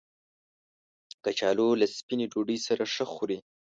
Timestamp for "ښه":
2.93-3.05